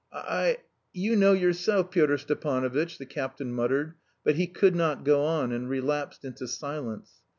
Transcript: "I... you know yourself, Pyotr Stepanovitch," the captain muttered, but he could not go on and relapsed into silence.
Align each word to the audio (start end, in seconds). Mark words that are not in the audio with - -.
"I... 0.11 0.57
you 0.93 1.15
know 1.15 1.33
yourself, 1.33 1.91
Pyotr 1.91 2.17
Stepanovitch," 2.17 2.97
the 2.97 3.05
captain 3.05 3.53
muttered, 3.53 3.93
but 4.23 4.33
he 4.33 4.47
could 4.47 4.75
not 4.75 5.03
go 5.05 5.23
on 5.23 5.51
and 5.51 5.69
relapsed 5.69 6.25
into 6.25 6.47
silence. 6.47 7.21